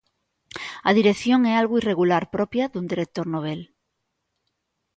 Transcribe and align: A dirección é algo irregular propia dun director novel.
A 0.89 0.91
dirección 0.99 1.39
é 1.51 1.53
algo 1.55 1.79
irregular 1.81 2.23
propia 2.35 2.65
dun 2.71 2.85
director 2.91 3.25
novel. 3.35 3.61